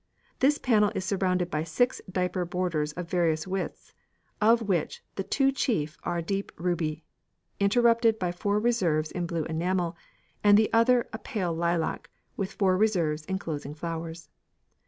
This 0.39 0.57
panel 0.57 0.91
is 0.95 1.05
surrounded 1.05 1.51
by 1.51 1.63
six 1.63 2.01
diaper 2.11 2.43
borders 2.43 2.91
of 2.93 3.07
various 3.07 3.45
widths, 3.45 3.93
of 4.41 4.63
which 4.63 5.03
the 5.13 5.23
two 5.23 5.51
chief 5.51 5.95
are 6.01 6.17
a 6.17 6.23
deep 6.23 6.51
ruby, 6.57 7.03
interrupted 7.59 8.17
by 8.17 8.31
four 8.31 8.59
reserves 8.59 9.11
in 9.11 9.27
blue 9.27 9.43
enamel, 9.43 9.95
and 10.43 10.57
the 10.57 10.73
other 10.73 11.07
a 11.13 11.19
pale 11.19 11.53
lilac 11.53 12.09
with 12.35 12.51
four 12.53 12.77
reserves 12.77 13.25
enclosing 13.29 13.75
flowers. 13.75 14.31